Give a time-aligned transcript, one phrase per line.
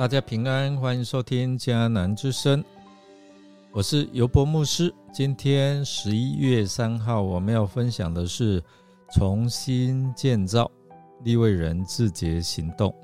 [0.00, 2.64] 大家平安，欢迎收听迦南之声，
[3.70, 4.90] 我是尤博牧师。
[5.12, 8.64] 今天十一月三号，我们要分享的是
[9.12, 10.70] 重新建造
[11.22, 12.94] 立位人自节行动。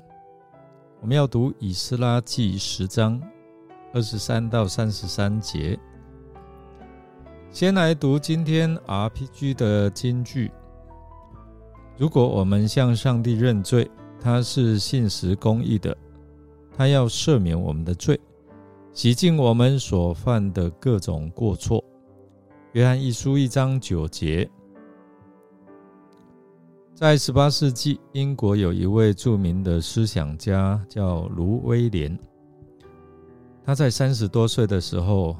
[0.99, 3.21] 我们要读以斯拉记十章
[3.93, 5.77] 二十三到三十三节。
[7.51, 10.51] 先来读今天 RPG 的金句：
[11.95, 13.87] 如果我们向上帝认罪，
[14.19, 15.95] 他是信实公义的。
[16.77, 18.19] 他要赦免我们的罪，
[18.93, 21.83] 洗净我们所犯的各种过错。
[22.73, 24.47] 约翰一书一章九节，
[26.93, 32.15] 在十八世纪，英国有一位著名的思想家叫卢威廉。
[33.65, 35.35] 他在三十多岁的时候，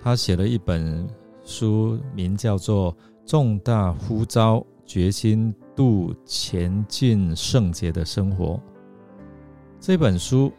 [0.00, 1.08] 他写了一本
[1.42, 2.92] 书，名叫做
[3.26, 8.54] 《重大呼召：决心度前进圣洁的生活》。
[9.80, 10.52] 这本书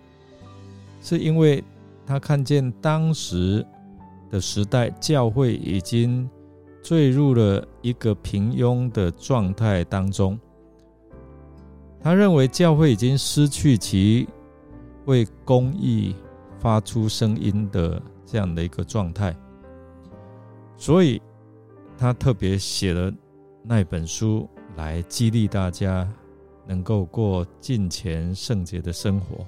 [1.03, 1.61] 是因为
[2.05, 3.63] 他看见当时
[4.31, 6.27] 的时代，教会已经
[6.81, 10.39] 坠入了一个平庸的状态当中。
[11.99, 14.27] 他认为教会已经失去其
[15.05, 16.15] 为公益
[16.57, 19.35] 发出声音的这样的一个状态，
[20.77, 21.21] 所以
[21.97, 23.11] 他特别写了
[23.61, 26.09] 那本书来激励大家。
[26.65, 29.45] 能够过敬虔圣洁的生活，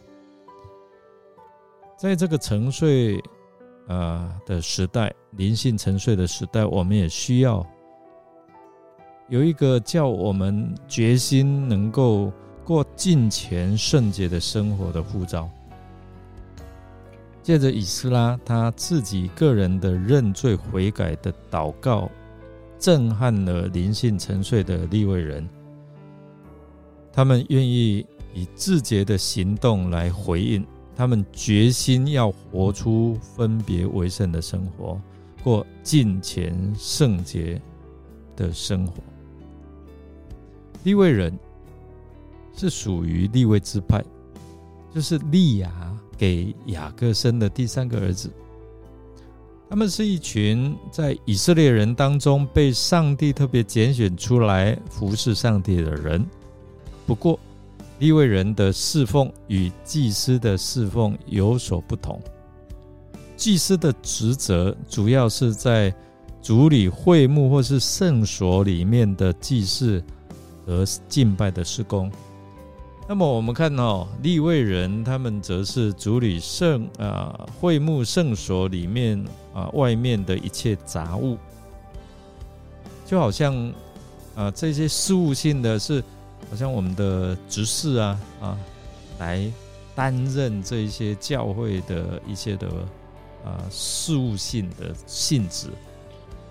[1.98, 3.24] 在这个沉睡
[3.88, 7.66] 啊的时代，灵性沉睡的时代，我们也需要
[9.30, 12.32] 有一个叫我们决心能够
[12.64, 15.50] 过尽虔圣洁的生活的护照。
[17.42, 22.10] 借着以斯拉他自己个人的认罪悔改的祷告，
[22.78, 25.48] 震撼了灵性沉睡的立位人。
[27.14, 35.00] 他们愿意以自觉的行动来回应，他们决心要活出分别为圣的生活，
[35.44, 37.62] 过敬虔圣洁
[38.36, 38.94] 的生活。
[40.84, 41.38] 利未人
[42.56, 44.04] 是属于利未支派，
[44.94, 45.72] 就是利亚
[46.18, 48.32] 给雅各生的第三个儿子。
[49.68, 56.24] 他们是一群在以色列人当中被上帝特别拣选出来服侍上帝的人。
[57.08, 57.40] 不过，
[58.00, 62.22] 立位人的侍奉与祭司的侍奉有所不同。
[63.38, 65.94] 祭司的职责主要是在
[66.42, 70.04] 主理会幕或是圣所里面的祭祀
[70.66, 72.12] 和敬拜的施工。
[73.08, 79.24] 那么我们看哦，立位人他们则是主理圣啊会幕圣所里面
[79.54, 81.38] 啊外面的一切杂物，
[83.06, 83.74] 就好像
[84.36, 86.04] 啊这些事务性的是。
[86.50, 88.58] 好像我们的执事啊啊，
[89.20, 89.52] 来
[89.96, 92.68] 担任这一些教会的一些的
[93.44, 95.70] 啊事务性的性质。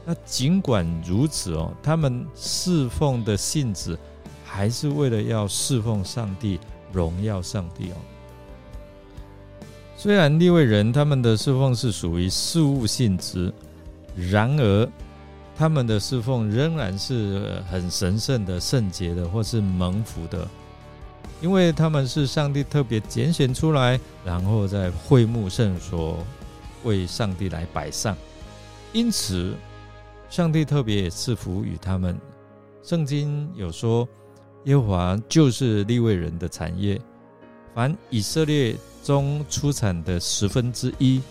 [0.05, 3.99] 那尽管如此哦，他们侍奉的性质
[4.45, 6.59] 还是为了要侍奉上帝、
[6.93, 7.97] 荣耀上帝哦。
[9.97, 13.53] 虽然立位人他们的侍奉是属于事务性质，
[14.17, 14.89] 然而。
[15.57, 20.49] 他们的侍奉仍然是很神圣的、圣洁的，或是蒙福的，
[21.41, 26.19] 因为他们是上帝特别拣选出来，然后在会幕圣所
[26.83, 28.17] 为上帝来摆上。
[28.93, 29.55] 因此，
[30.29, 32.19] 上帝特别赐福于他们。
[32.83, 34.09] 圣经有说，
[34.65, 37.01] 耶和华就是立位人的产业，
[37.75, 41.23] 凡以色列中出产的十分之一。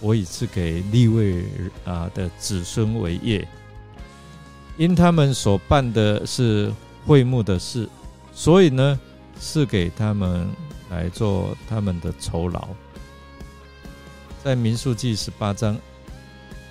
[0.00, 1.44] 我已赐给立位
[1.84, 3.46] 啊的子孙为业，
[4.78, 6.72] 因他们所办的是
[7.06, 7.88] 会幕的事，
[8.32, 8.98] 所以呢，
[9.38, 10.48] 是给他们
[10.88, 12.68] 来做他们的酬劳。
[14.42, 15.76] 在民数记十八章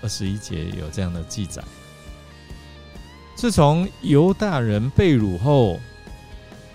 [0.01, 1.63] 二十一节有这样的记载：
[3.35, 5.79] 自从犹大人被掳后，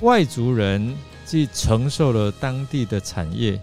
[0.02, 3.60] 外族人既承受了当地的产业。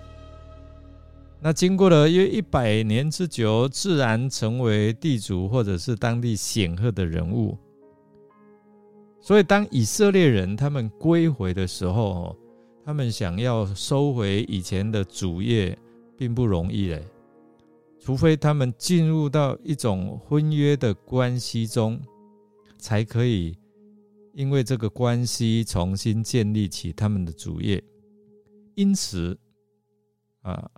[1.43, 7.57] 那经过了约一百年之久，自然成为地主或者是当地显赫的人物。
[9.19, 12.37] 所以，当以色列人他们归回的时候，
[12.85, 15.75] 他们想要收回以前的主业，
[16.15, 17.03] 并不容易嘞。
[17.99, 21.99] 除非他们进入到一种婚约的关系中，
[22.77, 23.57] 才可以
[24.33, 27.83] 因为这个关系重新建立起他们的主业。
[28.75, 29.35] 因此，
[30.43, 30.69] 啊。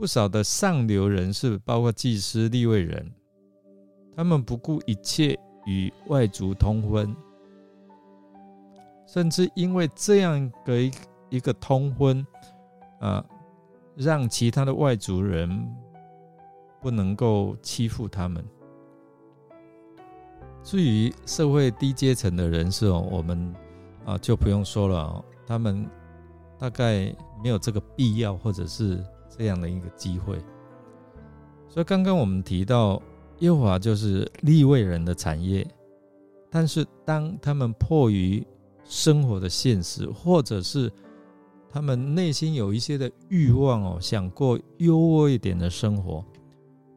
[0.00, 3.12] 不少的上流人士，包括祭司、立位人，
[4.16, 7.14] 他们不顾一切与外族通婚，
[9.06, 10.90] 甚至因为这样的一
[11.28, 12.26] 一个通婚，
[12.98, 13.22] 啊，
[13.94, 15.70] 让其他的外族人
[16.80, 18.42] 不能够欺负他们。
[20.62, 23.54] 至于社会低阶层的人士哦，我们
[24.06, 25.86] 啊就不用说了哦，他们
[26.58, 27.14] 大概
[27.44, 29.04] 没有这个必要，或者是
[29.36, 30.38] 这样的一个机会。
[31.68, 33.00] 所以刚刚我们提到，
[33.38, 35.66] 耶和华就是立位人的产业，
[36.50, 38.46] 但是当他们迫于
[38.84, 40.92] 生活的现实，或者是
[41.70, 46.24] 他们内心有一些的欲望哦，想过优渥一点的生活。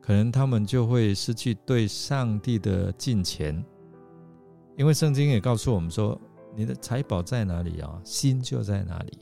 [0.02, 3.64] 可能他们就会失去对上帝的敬虔，
[4.76, 6.20] 因为圣经也告诉我们说
[6.58, 9.20] ：“你的财宝在哪里啊，心就在哪里。”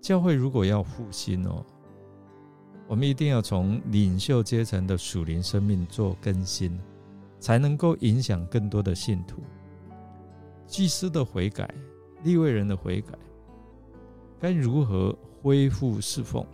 [0.00, 1.64] 教会如果要复兴哦，
[2.88, 6.78] 我们一定要从领袖阶层的属灵生命做更新，
[7.38, 9.42] 才能够影响更多的信徒。
[10.66, 11.72] 祭司的悔改，
[12.22, 13.18] 立位人的悔改，
[14.38, 16.46] 该如何恢复侍奉？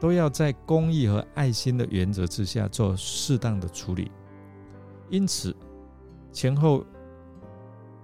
[0.00, 4.10] 都要在公益和爱心的原则之下做适当的处理，
[5.08, 5.56] 因此
[6.32, 6.84] 前后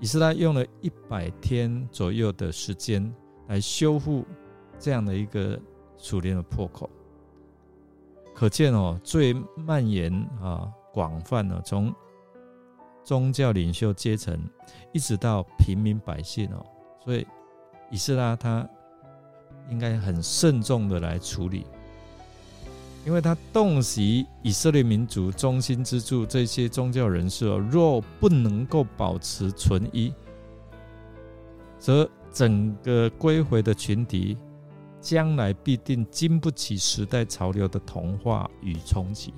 [0.01, 3.15] 以色列用了一百天左右的时间
[3.49, 4.25] 来修复
[4.79, 5.59] 这样的一个
[5.97, 6.89] 属灵的破口，
[8.35, 11.95] 可见哦，最蔓延啊广泛呢，从
[13.03, 14.39] 宗教领袖阶层
[14.93, 16.65] 一直到平民百姓哦，
[17.05, 17.27] 所以
[17.91, 18.69] 以斯拉他
[19.69, 21.67] 应该很慎重的来处理。
[23.07, 30.11] 因为他洞悉以色列民族中心之柱这些宗教人士哦，若不能够保持纯一，
[31.79, 34.37] 则整个归回的群体
[35.01, 39.33] 将来必定经不起时代潮流的同化与冲击。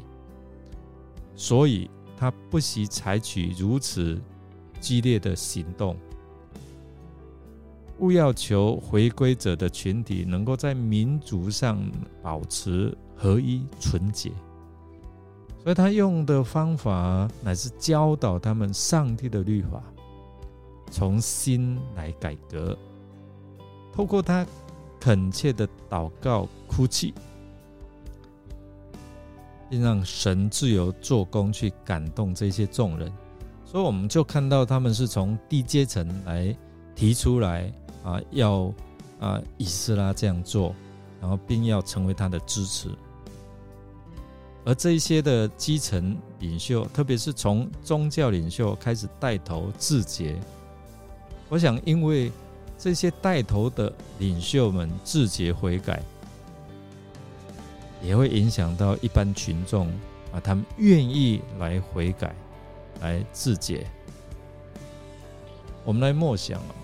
[1.36, 4.20] 所以，他不惜采取如此
[4.80, 5.96] 激烈的行动，
[7.98, 11.80] 勿要求回归者的群体能够在民族上
[12.20, 12.92] 保持。
[13.18, 14.30] 合一纯洁，
[15.62, 19.82] 所以他用的方法乃是教导他们上帝的律法，
[20.90, 22.76] 从心来改革。
[23.92, 24.46] 透过他
[25.00, 27.14] 恳切的祷告、哭泣，
[29.70, 33.12] 并让神自由做工去感动这些众人。
[33.64, 36.56] 所以我们就看到他们是从低阶层来
[36.94, 37.72] 提出来
[38.04, 38.72] 啊，要
[39.18, 40.74] 啊以斯拉这样做，
[41.20, 42.88] 然后并要成为他的支持。
[44.64, 50.36] 而这一些的基层领袖，特别是从宗教领袖开始带头自洁，
[51.48, 52.32] 我想，因为
[52.78, 56.02] 这些带头的领袖们自洁悔改，
[58.02, 59.86] 也会影响到一般群众
[60.32, 62.34] 啊，他们愿意来悔改，
[63.00, 63.86] 来自洁。
[65.84, 66.74] 我们来默想啊。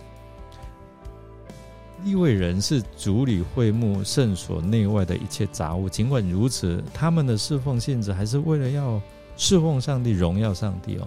[2.05, 5.88] 立位人是主理会幕圣所内外的一切杂物。
[5.88, 9.00] 尽管如此，他们的侍奉性质还是为了要
[9.37, 11.06] 侍奉上帝、荣耀上帝哦。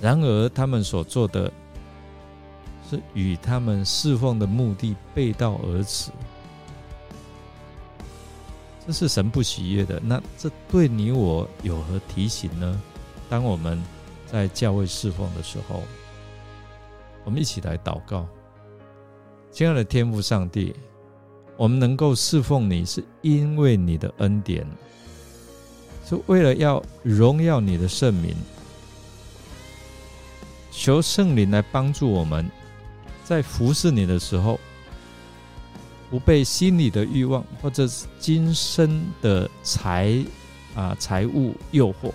[0.00, 1.50] 然而，他们所做的
[2.90, 6.10] 是与他们侍奉的目的背道而驰，
[8.86, 10.00] 这是神不喜悦的。
[10.00, 12.80] 那这对你我有何提醒呢？
[13.28, 13.82] 当我们
[14.26, 15.82] 在教会侍奉的时候，
[17.24, 18.26] 我们一起来祷告。
[19.50, 20.74] 亲爱的天父上帝，
[21.56, 24.66] 我们能够侍奉你，是因为你的恩典，
[26.04, 28.34] 是为了要荣耀你的圣名。
[30.70, 32.50] 求圣灵来帮助我们，
[33.24, 34.60] 在服侍你的时候，
[36.10, 40.24] 不被心里的欲望或者是今生的财
[40.76, 42.12] 啊财物诱惑，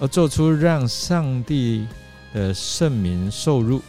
[0.00, 1.86] 而做出让上帝
[2.34, 3.80] 的圣名受辱。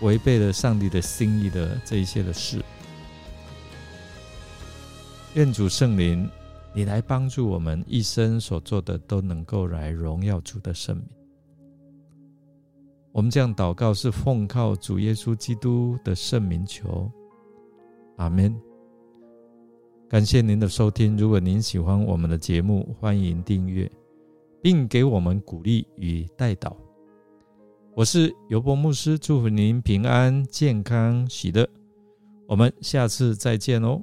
[0.00, 2.64] 违背了上帝的心意的这一些的事，
[5.34, 6.30] 愿主圣灵，
[6.72, 11.17] 你来帮助我们一生所做的都能够来荣耀主的圣名。
[13.18, 17.10] 我们这样祷告是奉靠主耶稣基督的圣名求，
[18.16, 18.54] 阿门。
[20.08, 23.90] 感谢您的收听，如果您喜欢我们的节目，欢迎订阅，
[24.62, 26.76] 并给我们鼓励与带导。
[27.96, 31.68] 我是尤伯牧师，祝福您平安、健康、喜乐。
[32.46, 34.00] 我们下次再见哦。